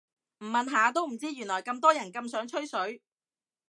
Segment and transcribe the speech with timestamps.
[0.39, 3.03] 唔問下都唔知原來咁多人咁想吹水